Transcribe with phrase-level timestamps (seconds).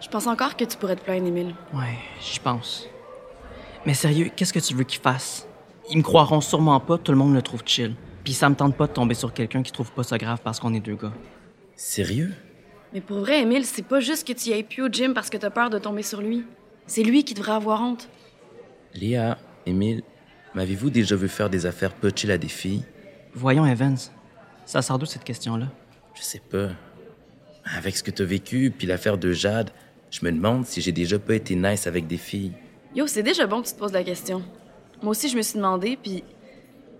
[0.00, 1.54] Je pense encore que tu pourrais te plaindre, Émile.
[1.74, 2.86] Ouais, j'y pense.
[3.84, 5.46] Mais sérieux, qu'est-ce que tu veux qu'ils fassent?
[5.90, 7.94] Ils me croiront sûrement pas, tout le monde le trouve chill.
[8.22, 10.60] Puis ça me tente pas de tomber sur quelqu'un qui trouve pas ça grave parce
[10.60, 11.12] qu'on est deux gars.
[11.74, 12.32] Sérieux?
[12.92, 15.30] Mais pour vrai, Émile, c'est pas juste que tu y ailles plus au gym parce
[15.30, 16.44] que t'as peur de tomber sur lui.
[16.86, 18.08] C'est lui qui devrait avoir honte.
[18.94, 20.02] Léa, Émile,
[20.54, 22.84] m'avez-vous déjà vu faire des affaires pas chill à des filles?
[23.34, 23.98] Voyons, Evans.
[24.64, 25.68] Ça sort d'où cette question-là?
[26.14, 26.68] Je sais pas.
[27.76, 29.70] Avec ce que t'as vécu, puis l'affaire de Jade,
[30.10, 32.52] je me demande si j'ai déjà pas été nice avec des filles.
[32.94, 34.42] Yo, c'est déjà bon que tu te poses la question.
[35.02, 36.24] Moi aussi, je me suis demandé, puis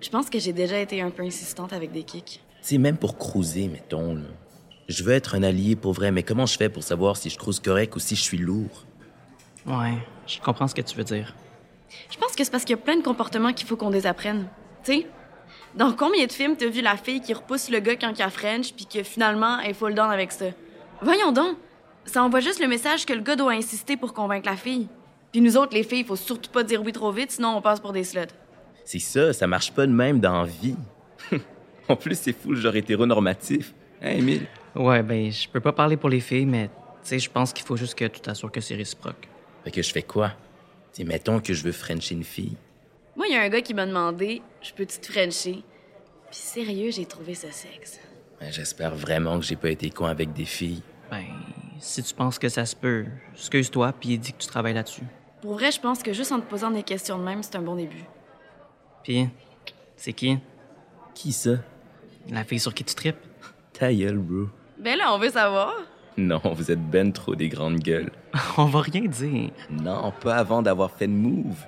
[0.00, 2.40] je pense que j'ai déjà été un peu insistante avec des kicks.
[2.62, 4.26] Tu sais, même pour cruiser, mettons, là.
[4.88, 7.36] Je veux être un allié pour vrai, mais comment je fais pour savoir si je
[7.36, 8.86] cruise correct ou si je suis lourd?
[9.66, 11.34] Ouais, je comprends ce que tu veux dire.
[12.10, 14.46] Je pense que c'est parce qu'il y a plein de comportements qu'il faut qu'on désapprenne.
[14.84, 15.06] Tu sais,
[15.74, 18.30] dans combien de films t'as vu la fille qui repousse le gars quand il a
[18.30, 20.46] French, puis que finalement, elle est full down avec ça?
[21.02, 21.56] Voyons donc!
[22.08, 24.88] Ça envoie juste le message que le gars doit insister pour convaincre la fille.
[25.30, 27.80] Puis nous autres, les filles, faut surtout pas dire oui trop vite, sinon on passe
[27.80, 28.32] pour des sluts.
[28.86, 30.74] C'est ça, ça marche pas de même dans la vie.
[31.88, 33.74] en plus, c'est fou le genre hétéronormatif.
[34.00, 34.46] Hein, Émile?
[34.74, 36.70] Ouais, ben, je peux pas parler pour les filles, mais tu
[37.02, 39.28] sais, je pense qu'il faut juste que tu t'assures que c'est réciproque.
[39.64, 40.30] Fait que je fais quoi?
[40.94, 42.56] Tu sais, mettons que je veux frencher une fille.
[43.16, 45.62] Moi, il y a un gars qui m'a demandé Je peux-tu te frencher?
[46.30, 48.00] Puis sérieux, j'ai trouvé ça sexe.
[48.40, 50.80] Ben, J'espère vraiment que j'ai pas été con avec des filles.
[51.10, 51.24] Ben,
[51.78, 55.04] si tu penses que ça se peut, excuse-toi, puis dis que tu travailles là-dessus.
[55.40, 57.62] Pour vrai, je pense que juste en te posant des questions de même, c'est un
[57.62, 58.04] bon début.
[59.02, 59.28] Puis,
[59.96, 60.38] c'est qui?
[61.14, 61.56] Qui ça?
[62.30, 63.16] La fille sur qui tu tripes?
[63.72, 64.48] Ta gueule, bro.
[64.78, 65.74] Ben là, on veut savoir.
[66.16, 68.10] Non, vous êtes ben trop des grandes gueules.
[68.56, 69.50] On va rien dire.
[69.70, 71.64] Non, pas avant d'avoir fait de move.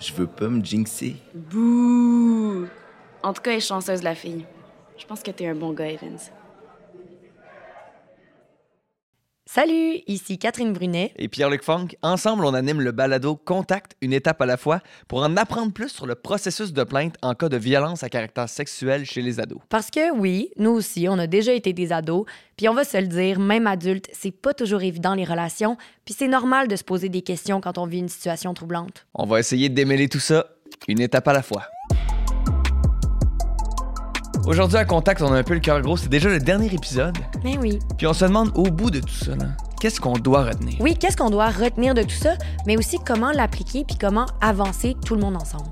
[0.00, 1.14] Je veux pas me jinxer.
[1.32, 2.66] Bouh!
[3.22, 4.44] En tout cas, elle est chanceuse, la fille.
[4.98, 6.18] Je pense que t'es un bon gars, Evans.
[9.54, 11.12] Salut, ici Catherine Brunet.
[11.16, 11.88] et Pierre-Luc Funk.
[12.00, 15.90] Ensemble, on anime le balado Contact, une étape à la fois, pour en apprendre plus
[15.90, 19.60] sur le processus de plainte en cas de violence à caractère sexuel chez les ados.
[19.68, 22.24] Parce que oui, nous aussi, on a déjà été des ados,
[22.56, 25.76] puis on va se le dire, même adulte, c'est pas toujours évident les relations,
[26.06, 29.04] puis c'est normal de se poser des questions quand on vit une situation troublante.
[29.12, 30.46] On va essayer de démêler tout ça,
[30.88, 31.64] une étape à la fois.
[34.46, 37.16] Aujourd'hui à Contact, on a un peu le cœur gros, c'est déjà le dernier épisode,
[37.44, 37.78] Mais oui.
[37.96, 39.46] puis on se demande au bout de tout ça, là,
[39.80, 40.74] qu'est-ce qu'on doit retenir?
[40.80, 42.34] Oui, qu'est-ce qu'on doit retenir de tout ça,
[42.66, 45.70] mais aussi comment l'appliquer puis comment avancer tout le monde ensemble.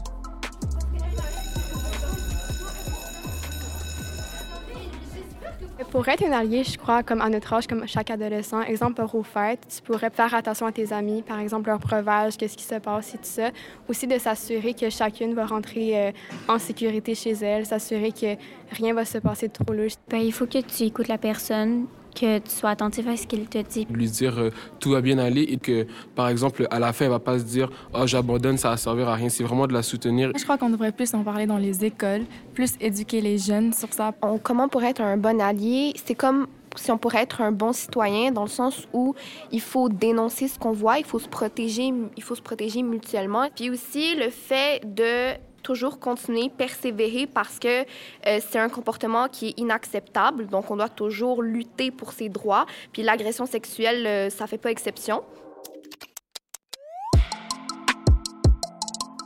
[5.88, 9.22] Pour être un allié, je crois, comme à notre âge, comme chaque adolescent, exemple aux
[9.22, 12.76] fêtes, tu pourrais faire attention à tes amis, par exemple leur breuvage, qu'est-ce qui se
[12.76, 13.50] passe et tout ça.
[13.88, 16.12] Aussi de s'assurer que chacune va rentrer euh,
[16.48, 18.36] en sécurité chez elle, s'assurer que
[18.72, 19.94] rien va se passer de trop louche.
[20.08, 23.46] Ben, il faut que tu écoutes la personne, que tu sois attentif à ce qu'il
[23.46, 23.86] te dit.
[23.90, 27.10] lui dire euh, tout va bien aller et que, par exemple, à la fin, elle
[27.10, 29.28] va pas se dire oh j'abandonne, ça va servir à rien.
[29.28, 30.32] C'est vraiment de la soutenir.
[30.36, 32.22] Je crois qu'on devrait plus en parler dans les écoles,
[32.54, 34.12] plus éduquer les jeunes sur ça.
[34.22, 37.72] On- comment pour être un bon allié, c'est comme si on pourrait être un bon
[37.72, 39.14] citoyen dans le sens où
[39.50, 43.48] il faut dénoncer ce qu'on voit, il faut se protéger, il faut se protéger mutuellement.
[43.54, 49.48] Puis aussi le fait de toujours continuer, persévérer parce que euh, c'est un comportement qui
[49.48, 50.46] est inacceptable.
[50.46, 52.66] Donc on doit toujours lutter pour ses droits.
[52.92, 55.22] Puis l'agression sexuelle, euh, ça fait pas exception.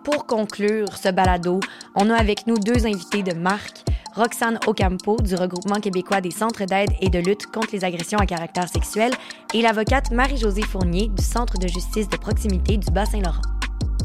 [0.04, 1.60] Pour conclure ce balado,
[1.94, 3.84] on a avec nous deux invités de marque.
[4.14, 8.26] Roxane Ocampo du regroupement québécois des centres d'aide et de lutte contre les agressions à
[8.26, 9.12] caractère sexuel
[9.54, 13.53] et l'avocate Marie-Josée Fournier du Centre de justice de proximité du Bas-Saint-Laurent.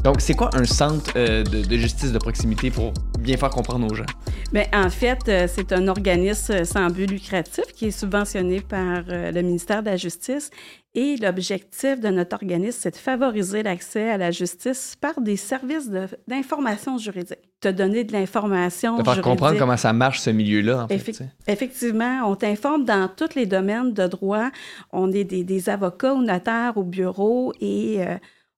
[0.02, 3.86] Donc, c'est quoi un centre euh, de, de justice de proximité pour bien faire comprendre
[3.90, 4.06] aux gens?
[4.50, 9.30] Bien, en fait, euh, c'est un organisme sans but lucratif qui est subventionné par euh,
[9.30, 10.50] le ministère de la Justice.
[10.94, 15.88] Et l'objectif de notre organisme, c'est de favoriser l'accès à la justice par des services
[15.90, 17.38] de- d'information juridique.
[17.60, 19.22] Te donner de l'information De faire juridique.
[19.30, 21.22] comprendre comment ça marche, ce milieu-là, en fait.
[21.46, 24.48] Effectivement, on t'informe dans tous les domaines de droit.
[24.92, 27.98] On est des, des avocats ou notaires au bureau et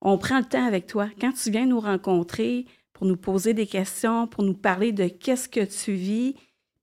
[0.02, 1.08] on prend le temps avec toi.
[1.20, 5.49] Quand tu viens nous rencontrer pour nous poser des questions, pour nous parler de qu'est-ce
[5.49, 6.34] que tu vis,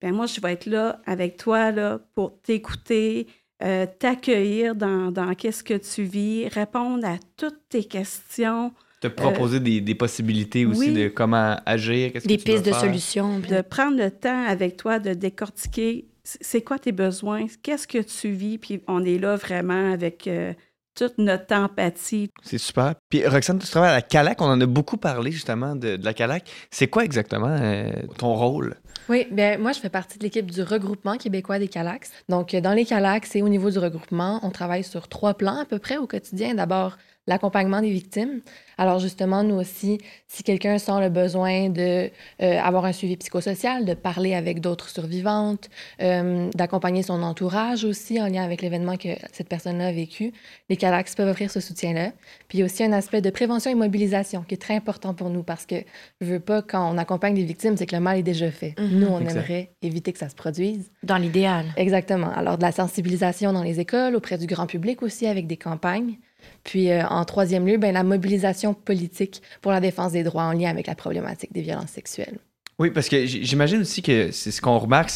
[0.01, 3.27] ben moi, je vais être là avec toi là, pour t'écouter,
[3.61, 8.71] euh, t'accueillir dans, dans qu'est-ce que tu vis, répondre à toutes tes questions.
[9.01, 10.93] Te proposer des, des possibilités aussi oui.
[10.93, 12.79] de comment agir, qu'est-ce Des que tu pistes de faire.
[12.81, 13.39] solutions.
[13.41, 17.97] puis- de prendre le temps avec toi de décortiquer c'est quoi tes besoins, qu'est-ce que
[17.99, 20.53] tu vis, puis on est là vraiment avec euh,
[20.99, 22.29] toute notre empathie.
[22.43, 22.95] C'est super.
[23.09, 24.41] Puis Roxane, tu travailles à la CALAC.
[24.41, 26.43] On en a beaucoup parlé justement de, de la CALAC.
[26.71, 28.75] C'est quoi exactement euh, ton rôle?
[29.07, 32.11] Oui, bien moi, je fais partie de l'équipe du regroupement québécois des CALAX.
[32.27, 35.65] Donc, dans les CALAX et au niveau du regroupement, on travaille sur trois plans à
[35.65, 36.53] peu près au quotidien.
[36.53, 36.97] D'abord,
[37.29, 38.41] l'accompagnement des victimes.
[38.77, 42.09] Alors justement, nous aussi, si quelqu'un sent le besoin de
[42.41, 45.69] euh, avoir un suivi psychosocial, de parler avec d'autres survivantes,
[46.01, 50.33] euh, d'accompagner son entourage aussi en lien avec l'événement que cette personne-là a vécu,
[50.69, 52.11] les CALAX peuvent offrir ce soutien-là.
[52.47, 55.13] Puis il y a aussi un aspect de prévention et mobilisation qui est très important
[55.13, 55.75] pour nous parce que
[56.21, 58.73] je veux pas quand on accompagne des victimes, c'est que le mal est déjà fait.
[58.79, 58.99] Mhm.
[58.99, 59.31] Nous, on Exact.
[59.39, 60.89] aimerait éviter que ça se produise.
[61.03, 61.65] Dans l'idéal.
[61.77, 62.31] Exactement.
[62.31, 66.17] Alors de la sensibilisation dans les écoles, auprès du grand public aussi avec des campagnes.
[66.63, 70.53] Puis euh, en troisième lieu, ben, la mobilisation politique pour la défense des droits en
[70.53, 72.37] lien avec la problématique des violences sexuelles.
[72.79, 75.09] Oui, parce que j'imagine aussi que c'est ce qu'on remarque,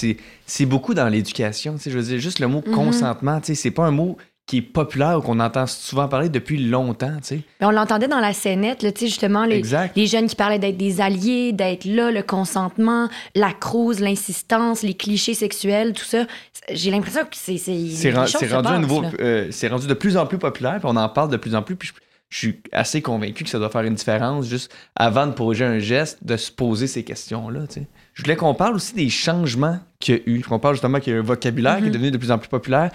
[0.45, 1.77] c'est beaucoup dans l'éducation.
[1.81, 2.73] Je veux dire, juste le mot Mhm.
[2.73, 6.27] consentement, tu sais, c'est pas un mot qui est populaire ou qu'on entend souvent parler
[6.27, 7.15] depuis longtemps.
[7.17, 7.41] tu sais.
[7.61, 9.61] Mais on l'entendait dans la scénette, tu sais, justement, les,
[9.95, 14.95] les jeunes qui parlaient d'être des alliés, d'être là, le consentement, la crouse, l'insistance, les
[14.95, 16.25] clichés sexuels, tout ça.
[16.71, 17.57] J'ai l'impression que c'est.
[17.57, 21.29] C'est rendu, un nouveau, euh, rendu de plus en plus populaire, puis on en parle
[21.29, 21.75] de plus en plus.
[21.77, 21.93] Puis je,
[22.29, 25.79] je suis assez convaincu que ça doit faire une différence juste avant de poser un
[25.79, 27.67] geste, de se poser ces questions-là.
[27.67, 27.87] tu sais.
[28.13, 30.43] Je voulais qu'on parle aussi des changements qu'il y a eu.
[30.51, 31.93] On parle justement qu'il y a un vocabulaire qui est Mhm.
[31.93, 32.91] devenu de plus en plus populaire.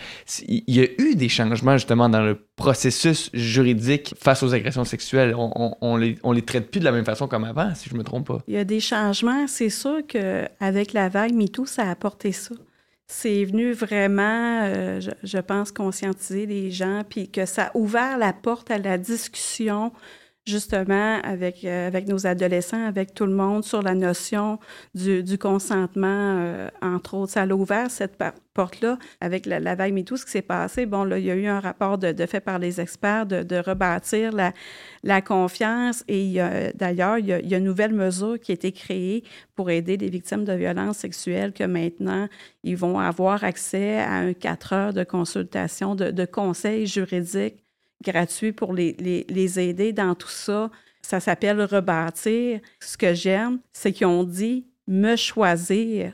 [0.47, 5.35] Il y a eu des changements justement dans le processus juridique face aux agressions sexuelles.
[5.37, 7.89] On, on, on les, on les traite plus de la même façon comme avant, si
[7.91, 8.39] je me trompe pas.
[8.47, 9.47] Il y a des changements.
[9.49, 12.55] C'est sûr qu'avec la vague MeToo, ça a apporté ça.
[13.11, 18.19] C'est venu vraiment, euh, je, je pense, conscientiser les gens, puis que ça a ouvert
[18.19, 19.93] la porte à la discussion,
[20.49, 24.59] justement, avec, euh, avec nos adolescents, avec tout le monde, sur la notion
[24.95, 27.33] du, consentement, euh, entre autres.
[27.33, 28.17] Ça a ouvert cette
[28.55, 30.17] porte-là avec la, la vague MeToo.
[30.17, 32.59] Ce qui s'est passé, bon, là, il y a eu un rapport de, fait par
[32.59, 36.03] les experts de, rebâtir la, confiance.
[36.09, 36.41] Et
[36.75, 39.25] d'ailleurs, il y, a, il y a une nouvelle mesure qui a été créée
[39.55, 42.29] pour aider les victimes de violences sexuelles que maintenant,
[42.65, 47.65] ils vont avoir accès à un quatre heures de consultation, de, de conseils juridiques
[48.05, 50.71] gratuits pour les, les, les aider dans tout ça.
[51.03, 52.61] Ça s'appelle rebâtir.
[52.81, 56.13] Ce que j'aime, c'est qu'ils ont dit me choisir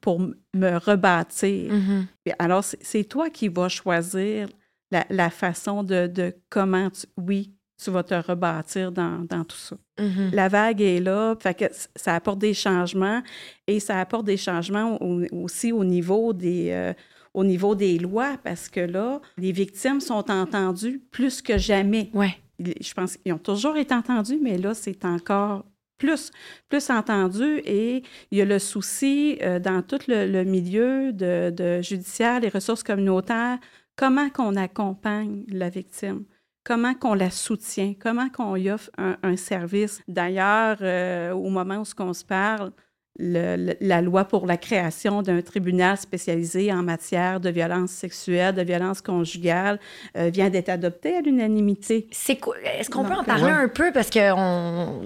[0.00, 1.72] pour me rebâtir.
[1.72, 2.06] Mhm.
[2.24, 4.48] Puis Alors, c'est- toi qui vas choisir
[4.90, 9.56] la, la façon de, de comment, tu, oui, tu vas te rebâtir dans, dans tout
[9.56, 9.76] ça.
[9.98, 10.30] Mhm.
[10.32, 11.64] La vague est là, fait que
[11.96, 13.22] ça apporte des changements
[13.66, 16.92] et ça apporte des changements au- aussi au niveau des, euh,
[17.34, 22.10] au niveau des lois parce que là, les victimes sont entendues plus que jamais.
[22.14, 22.36] Ouais.
[22.58, 25.64] Je pense qu'ils ont toujours été entendus, mais là, c'est encore
[25.98, 26.30] plus,
[26.68, 31.50] plus entendu et il y a le souci euh, dans tout le, le milieu de,
[31.50, 33.58] de judiciaire, les ressources communautaires,
[33.96, 36.24] comment qu'on accompagne la victime,
[36.64, 40.02] comment qu'on la soutient, comment qu'on y offre un, un service.
[40.08, 42.72] D'ailleurs, euh, au moment où on se parle,
[43.18, 48.62] le- la loi pour la création d'un tribunal spécialisé en matière de violences sexuelles, de
[48.62, 49.78] violences conjugales,
[50.16, 52.08] euh, vient d'être adoptée à l'unanimité.
[52.10, 52.56] C'est quoi?
[52.62, 53.50] Est-ce qu'on peut en parler ouais.
[53.50, 53.92] un peu?
[53.92, 55.02] Parce qu'on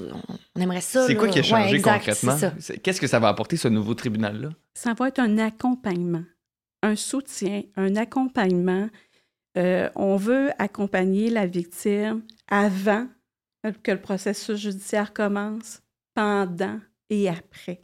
[0.55, 1.07] on aimerait ça?
[1.07, 2.51] C'est quoi qui a changé Ouais, exact, concrètement?
[2.83, 4.51] Qu'est-ce que ça va apporter, ce nouveau tribunal-là?
[4.75, 6.25] Ça va être un accompagnement,
[6.83, 8.89] un soutien, un accompagnement.
[9.59, 13.07] Euh, on veut accompagner la victime avant
[13.83, 15.81] que le processus judiciaire commence,
[16.15, 16.79] pendant
[17.11, 17.81] et après.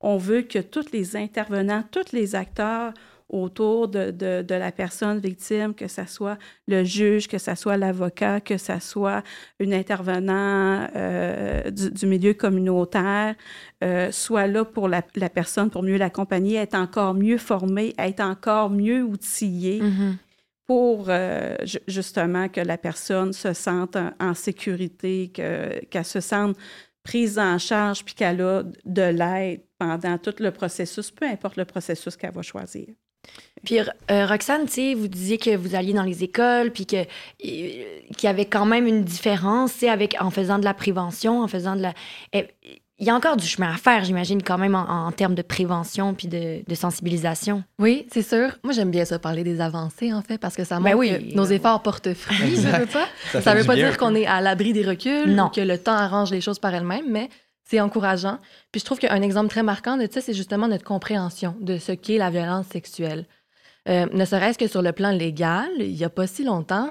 [0.00, 2.92] On veut que tous les intervenants, tous les acteurs
[3.28, 6.36] autour de, de- de la personne victime, que ce soit
[6.66, 9.22] le juge, que ce soit l'avocat, que ce soit
[9.60, 13.36] un intervenant euh, du, du milieu communautaire,
[13.84, 18.20] euh, soit là pour la, la personne, pour mieux l'accompagner, être encore mieux formé, être
[18.20, 20.16] encore mieux outillé Mhm.
[20.66, 26.56] pour euh, ju- justement que la personne se sente en, sécurité, que- qu'elle se sente
[27.02, 31.64] prise en charge, puis qu'elle a de l'aide pendant tout le processus, peu importe le
[31.64, 32.86] processus qu'elle va choisir.
[33.64, 34.66] Puis euh, Roxane,
[34.96, 37.04] vous disiez que vous alliez dans les écoles, puis euh,
[37.38, 41.76] qu'il y avait quand même une différence, avec en faisant de la prévention, en faisant
[41.76, 41.94] de la.
[43.00, 45.40] Il y a encore du chemin à faire, j'imagine, quand même en, en termes de
[45.42, 47.64] prévention puis de, de sensibilisation.
[47.78, 48.58] Oui, c'est sûr.
[48.62, 51.30] Moi, j'aime bien ça parler des avancées, en fait, parce que ça Ben montre oui.
[51.30, 52.78] que nos efforts portent fruit, je Exact.
[52.80, 53.06] veux pas.
[53.32, 55.46] Ça fait veut pas bien dire qu'on est à l'abri des reculs Non.
[55.46, 57.30] ou que le temps arrange les choses par elle-même, mais
[57.64, 58.38] c'est encourageant.
[58.72, 61.92] Puis je trouve qu'un exemple très marquant de ça, c'est justement notre compréhension de ce
[61.92, 63.24] qu'est la violence sexuelle.
[63.88, 66.90] Euh, ne serait-ce que sur le plan légal, il n'y a pas si longtemps,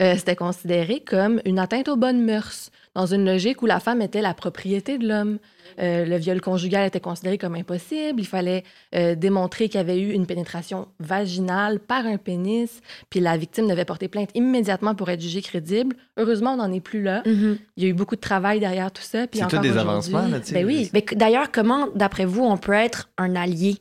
[0.00, 4.02] euh, c'était considéré comme une atteinte aux bonnes mœurs, dans une logique où la femme
[4.02, 5.38] était la propriété de l'homme.
[5.80, 8.20] Euh, le viol conjugal était considéré comme impossible.
[8.20, 13.20] Il fallait euh, démontrer qu'il y avait eu une pénétration vaginale par un pénis, puis
[13.20, 15.96] la victime devait porter plainte immédiatement pour être jugée crédible.
[16.18, 17.22] Heureusement, on n'en est plus là.
[17.22, 17.56] Mm-hmm.
[17.76, 19.26] Il y a eu beaucoup de travail derrière tout ça.
[19.26, 20.38] Puis C'est encore tout des avancements, là.
[20.52, 20.90] Ben oui.
[20.92, 23.76] Mais que- d'ailleurs, comment, d'après vous, on peut être un allié?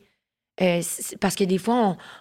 [0.62, 0.82] Euh,
[1.20, 1.76] parce que des fois,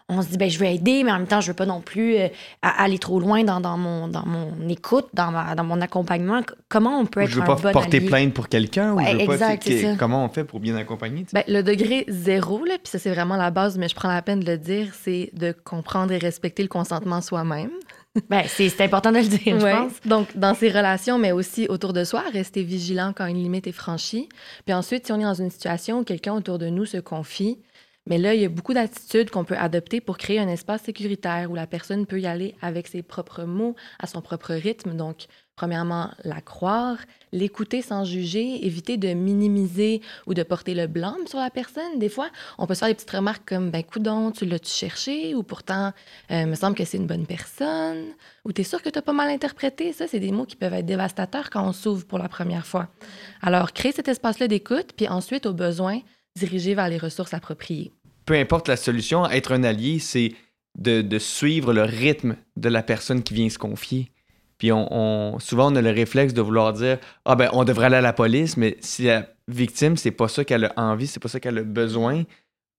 [0.08, 1.66] on, on se dit, ben, je veux aider, mais en même temps, je veux pas
[1.66, 2.28] non plus euh,
[2.62, 6.40] aller trop loin dans, dans mon, dans mon écoute, dans, ma- dans mon accompagnement.
[6.68, 8.06] Comment on peut Ou être je veux un pas bon porter allié?
[8.08, 8.92] plainte pour quelqu'un.
[8.92, 9.96] ou Ouais, je veux pas, exact, c'est ça.
[9.98, 11.26] Comment on fait pour bien accompagner?
[11.32, 14.22] Ben, le degré zéro, là, puis ça, c'est vraiment la base, mais je prends la
[14.22, 17.70] peine de le dire, c'est de comprendre et respecter le consentement soi-même.
[18.28, 19.70] Ben, c'est c'est important de le dire, je Ouais.
[19.72, 19.92] pense.
[20.04, 23.72] Donc, dans ses relations, mais aussi autour de soi, rester vigilant quand une limite est
[23.72, 24.28] franchie.
[24.64, 27.58] Puis ensuite, si on est dans une situation où quelqu'un autour de nous se confie,
[28.10, 31.48] mais là, il y a beaucoup d'attitudes qu'on peut adopter pour créer un espace sécuritaire
[31.48, 34.96] où la personne peut y aller avec ses propres mots, à son propre rythme.
[34.96, 36.96] Donc, premièrement, la croire,
[37.30, 42.00] l'écouter sans juger, éviter de minimiser ou de porter le blâme sur la personne.
[42.00, 45.36] Des fois, on peut se faire des petites remarques comme ben coudon, tu l'as-tu cherché?
[45.36, 45.92] Ou pourtant,
[46.32, 48.06] euh, me semble que c'est une bonne personne
[48.44, 49.92] ou t'es sûr que t'as pas mal interprété?
[49.92, 52.88] Ça, c'est des mots qui peuvent être dévastateurs quand on s'ouvre pour la première fois.
[53.40, 56.00] Alors, créer cet espace-là d'écoute, puis ensuite, au besoin,
[56.36, 57.92] diriger vers les ressources appropriées.
[58.30, 60.34] Peu importe la solution, être un allié, c'est
[60.78, 64.12] de, suivre le rythme de la personne qui vient se confier.
[64.56, 67.96] Puis on, souvent, on a le réflexe de vouloir dire Ah ben, on devrait aller
[67.96, 71.28] à la police, mais si la victime, c'est pas ça qu'elle a envie, c'est pas
[71.28, 72.22] ça qu'elle a besoin,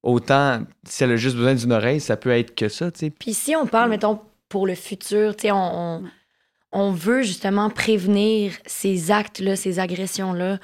[0.03, 2.89] autant si elle a juste besoin d'une oreille, ça peut être que ça.
[3.19, 6.01] Puis si on parle, mettons, pour le futur, on,
[6.71, 10.59] on veut justement prévenir ces actes-là, ces agressions-là.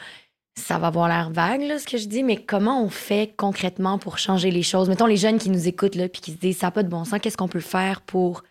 [0.58, 4.18] Ça va avoir l'air vague, ce que je dis, mais comment on fait concrètement pour
[4.18, 4.90] changer les choses?
[4.90, 6.90] Mettons les jeunes qui nous écoutent, là, puis qui se disent, ça n'a pas de
[6.90, 8.44] bon sens, qu'est-ce qu'on peut faire pour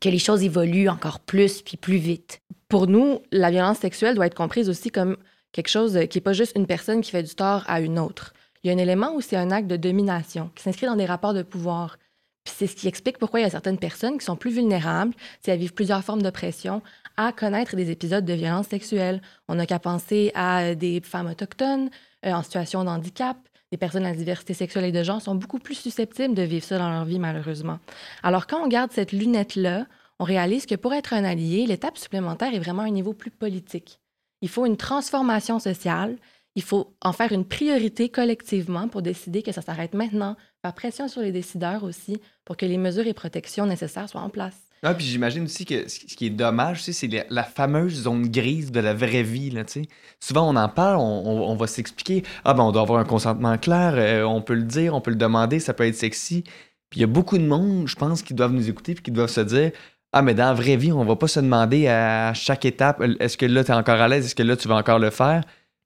[0.00, 2.40] que les choses évoluent encore plus, puis plus vite?
[2.68, 5.16] Pour nous, la violence sexuelle doit être comprise aussi comme
[5.52, 8.34] quelque chose qui n'est pas juste une personne qui fait du tort à une autre.
[8.62, 11.06] Il y a un élément où c'est un acte de domination qui s'inscrit dans des
[11.06, 11.98] rapports de pouvoir.
[12.42, 15.14] Puis c'est ce qui explique pourquoi il y a certaines personnes qui sont plus vulnérables,
[15.40, 16.82] si elles vivent plusieurs formes d'oppression,
[17.16, 19.20] à connaître des épisodes de violence sexuelle.
[19.48, 21.90] On n'a qu'à penser à des femmes autochtones
[22.26, 23.36] euh, en situation de handicap.
[23.72, 26.78] Les personnes à diversité sexuelle et de genre sont beaucoup plus susceptibles de vivre ça
[26.78, 27.78] dans leur vie, malheureusement.
[28.22, 29.86] Alors, quand on garde cette lunette-là,
[30.18, 34.00] on réalise que pour être un allié, l'étape supplémentaire est vraiment un niveau plus politique.
[34.42, 36.16] Il faut une transformation sociale.
[36.54, 41.08] Il faut en faire une priorité collectivement pour décider que ça s'arrête maintenant, faire pression
[41.08, 44.63] sur les décideurs aussi pour que les mesures et protections nécessaires soient en place.
[44.86, 48.28] Ah, puis j'imagine aussi que ce qui est dommage, tu sais, c'est la, fameuse zone
[48.28, 49.48] grise de la vraie vie.
[49.50, 49.88] Là, tu sais.
[50.20, 52.22] Souvent, on en parle, on, on- va s'expliquer.
[52.44, 55.10] Ah, ben, on doit avoir un consentement clair, euh, on peut le dire, on peut
[55.10, 56.42] le demander, ça peut être sexy.
[56.90, 59.10] Puis il y a beaucoup de monde, je pense, qui doivent nous écouter puis qui
[59.10, 59.72] doivent se dire
[60.12, 63.38] Ah, mais dans la vraie vie, on va pas se demander à chaque étape est-ce
[63.38, 65.42] que là, tu es encore à l'aise, est-ce que là, tu vas encore le faire?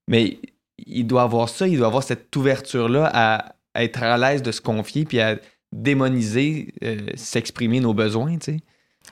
[0.08, 0.38] Mais
[0.78, 4.50] il doit avoir ça, il doit avoir cette ouverture-là à, à être à l'aise de
[4.52, 5.36] se confier puis à
[5.72, 8.60] démoniser, euh, s'exprimer nos besoins, tu sais.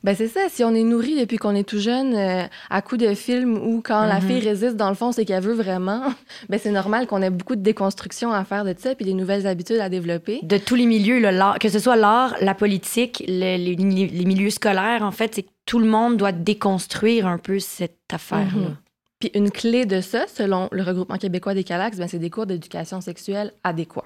[0.04, 3.00] Ben c'est ça, si on est nourri depuis qu'on est tout jeune euh, à coups
[3.02, 4.26] de films où quand la Mhm.
[4.28, 6.02] fille résiste dans le fond c'est qu'elle veut vraiment,
[6.48, 9.46] ben c'est normal qu'on ait beaucoup de déconstruction à faire de ça puis des nouvelles
[9.46, 10.40] habitudes à développer.
[10.42, 14.50] De tous les milieux, là, que ce soit l'art, la politique, le- les, les milieux
[14.50, 18.68] scolaires, en fait, c'est que tout le monde doit déconstruire un peu cette affaire-là.
[18.68, 18.76] Mhm.
[19.18, 22.44] Puis une clé de ça, selon le regroupement québécois des Calax, ben c'est des cours
[22.46, 24.04] d'éducation sexuelle adéquats.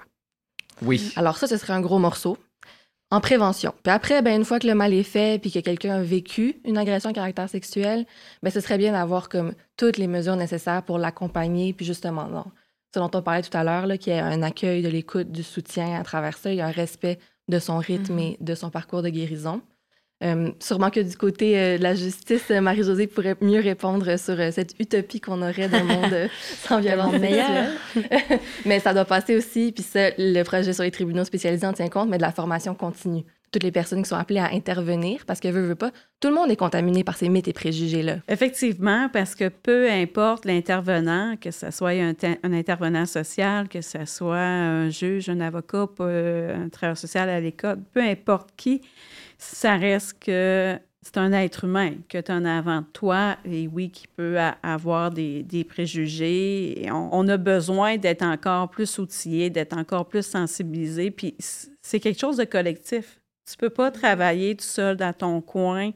[0.81, 1.11] Oui.
[1.17, 2.37] Alors ça, ce serait un gros morceau
[3.11, 3.73] en prévention.
[3.83, 6.61] Puis après, ben, une fois que le mal est fait puis que quelqu'un a vécu
[6.63, 8.05] une agression à caractère sexuel,
[8.41, 11.73] ben, ce serait bien d'avoir comme toutes les mesures nécessaires pour l'accompagner.
[11.73, 12.45] Puis justement, non,
[12.93, 15.43] ce dont on parlait tout à l'heure, qu'il y ait un accueil, de l'écoute, du
[15.43, 18.69] soutien à travers ça, il y a un respect de son rythme et de son
[18.69, 19.61] parcours de guérison.
[20.23, 24.39] Euh, sûrement que du côté euh, de la justice, euh, Marie-Josée pourrait mieux répondre sur
[24.39, 26.29] euh, cette utopie qu'on aurait d'un monde
[26.67, 27.47] sans violence monde meilleur.
[27.93, 28.39] sexuelle.
[28.65, 31.89] mais ça doit passer aussi, puis ça, le projet sur les tribunaux spécialisés en tient
[31.89, 33.23] compte, mais de la formation continue.
[33.51, 35.91] Toutes les personnes qui sont appelées à intervenir, parce que veut, veut pas,
[36.21, 38.17] tout le monde est contaminé par ces mythes et préjugés-là.
[38.29, 43.81] Effectivement, parce que peu importe l'intervenant, que ce soit un, te- un intervenant social, que
[43.81, 48.81] ce soit un juge, un avocat, un travailleur social à l'école, peu importe qui,
[49.37, 53.89] ça reste que c'est un être humain que tu en as avant toi et oui,
[53.89, 56.87] qui peut avoir des, des préjugés.
[56.91, 61.09] On, on a besoin d'être encore plus outillé, d'être encore plus sensibilisé.
[61.09, 61.35] Puis
[61.81, 63.19] c'est quelque chose de collectif.
[63.49, 65.91] Tu peux pas travailler tout seul dans ton coin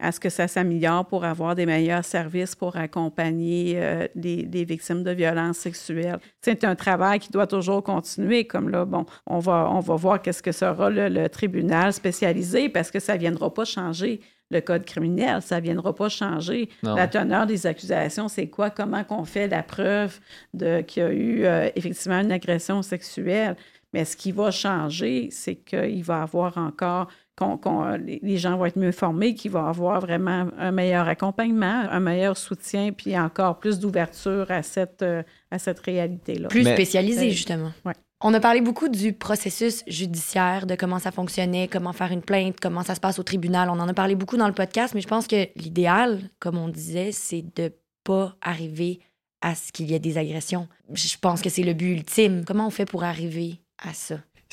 [0.00, 4.64] à ce que ça s'améliore pour avoir des meilleurs services pour accompagner euh, les, les
[4.64, 6.18] victimes de violences sexuelles.
[6.40, 10.22] C'est un travail qui doit toujours continuer, comme là, bon, on va, on va voir
[10.22, 14.60] qu'est-ce que sera le, le tribunal spécialisé parce que ça ne viendra pas changer le
[14.60, 15.42] code criminel.
[15.42, 16.94] Ça ne viendra pas changer Non.
[16.94, 18.28] la teneur des accusations.
[18.28, 18.70] C'est quoi?
[18.70, 20.20] Comment qu'on fait la preuve
[20.54, 23.56] de, qu'il y a eu euh, effectivement une agression sexuelle?
[23.98, 28.36] Mais ce qui va changer, c'est qu'il va y avoir encore, qu'on, qu'on- les les
[28.38, 32.36] gens vont être mieux formés, qu'il va y avoir vraiment un meilleur accompagnement, un meilleur
[32.36, 36.46] soutien, puis encore plus d'ouverture à cette, euh, à cette réalité-là.
[36.48, 37.72] Plus spécialisé, justement.
[37.84, 37.94] Ouais.
[38.20, 42.58] On a parlé beaucoup du processus judiciaire, de comment ça fonctionnait, comment faire une plainte,
[42.60, 43.68] comment ça se passe au tribunal.
[43.70, 46.68] On en a parlé beaucoup dans le podcast, mais je pense que l'idéal, comme on
[46.68, 47.72] disait, c'est de
[48.04, 49.00] pas arriver
[49.40, 50.66] à ce qu'il y ait des agressions.
[50.92, 52.44] Je pense que c'est le but ultime.
[52.44, 53.92] Comment on fait pour arriver à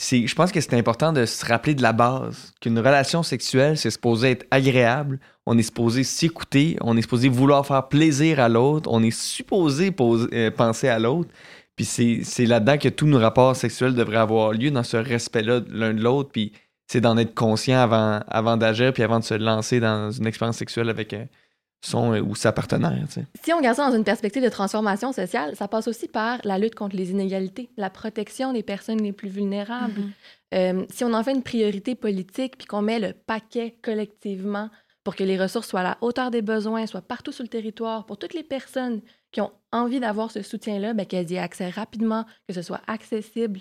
[0.01, 3.89] je pense que c'est important de se rappeler de la base, qu'une relation sexuelle, c'est
[3.89, 8.89] supposé être agréable, on est supposé s'écouter, on est supposé vouloir faire plaisir à l'autre,
[8.91, 11.29] on est supposé euh, penser à l'autre.
[11.75, 15.93] Puis c'est, là-dedans que tous nos rapports sexuels devraient avoir lieu, dans ce respect-là l'un
[15.93, 16.53] de l'autre, puis
[16.87, 20.57] c'est d'en être conscient avant, avant d'agir, puis avant de se lancer dans une expérience
[20.57, 21.25] sexuelle avec euh,
[21.85, 22.97] son euh, ou sa partenaire.
[23.07, 23.25] tu sais.
[23.43, 26.57] Si on regarde ça dans une perspective de transformation sociale, ça passe aussi par la
[26.57, 30.01] lutte contre les inégalités, la protection des personnes les plus vulnérables.
[30.53, 34.69] Euh, si on en fait une priorité politique, puis qu'on met le paquet collectivement
[35.03, 38.05] pour que les ressources soient à la hauteur des besoins, soient partout sur le territoire,
[38.05, 39.01] pour toutes les personnes
[39.31, 42.81] qui ont envie d'avoir ce soutien-là, ben, qu'elles y aient accès rapidement, que ce soit
[42.87, 43.59] accessible.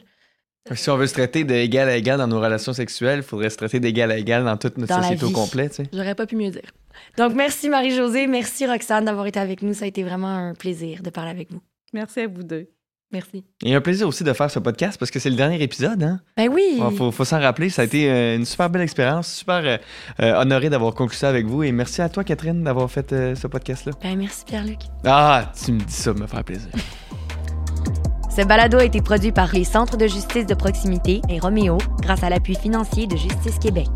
[0.72, 3.58] Si on veut se traiter d'égal à égal dans nos relations sexuelles, il faudrait se
[3.58, 5.68] traiter d'égal à égal dans toute notre Dans société au complet.
[5.68, 5.84] tu sais.
[5.92, 6.70] J'aurais pas pu mieux dire.
[7.18, 9.74] Donc, merci Marie-Josée, merci Roxane d'avoir été avec nous.
[9.74, 11.60] Ça a été vraiment un plaisir de parler avec vous.
[11.92, 12.68] Merci à vous deux.
[13.12, 13.44] Merci.
[13.64, 16.02] Et un plaisir aussi de faire ce podcast parce que c'est le dernier épisode.
[16.02, 16.20] Hein?
[16.36, 16.80] Ben oui!
[16.90, 17.70] Il faut, faut s'en rappeler.
[17.70, 19.32] Ça a été euh, une super belle expérience.
[19.32, 19.76] Super euh,
[20.20, 21.62] euh, honoré d'avoir conclu ça avec vous.
[21.62, 23.92] Et merci à toi, Catherine, d'avoir fait euh, ce podcast-là.
[24.02, 24.80] Ben, merci Pierre-Luc.
[25.04, 26.70] Ah, tu me dis ça, me faire plaisir.
[28.36, 32.24] Ce balado a été produit par les Centres de justice de proximité et Roméo grâce
[32.24, 33.90] à l'appui financier de Justice Québec.